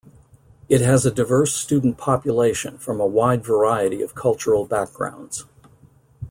It 0.67 0.81
has 0.81 1.05
a 1.05 1.11
diverse 1.11 1.53
student 1.53 1.99
population 1.99 2.79
from 2.79 2.99
a 2.99 3.05
wide 3.05 3.45
variety 3.45 4.01
of 4.01 4.15
cultural 4.15 4.65
backgrounds. 4.65 5.45